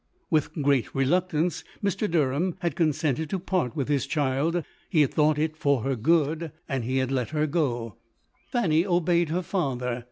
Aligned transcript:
With 0.31 0.53
great 0.63 0.95
re 0.95 1.05
luctance, 1.05 1.63
Mr. 1.83 2.09
Derham 2.09 2.55
had 2.61 2.75
consented 2.75 3.29
to 3.29 3.37
part 3.37 3.75
with 3.75 3.87
his 3.87 4.07
child: 4.07 4.63
he 4.89 5.01
had 5.01 5.13
thought 5.13 5.37
it 5.37 5.55
for 5.55 5.83
her 5.83 5.95
good, 5.95 6.51
and 6.67 6.83
222 6.85 6.87
LODORE. 6.87 6.87
he 6.91 6.97
had 6.97 7.11
let 7.11 7.29
her 7.39 7.45
go. 7.45 7.95
Fanny 8.47 8.83
obeyed 8.83 9.29
her 9.29 9.43
father. 9.43 9.99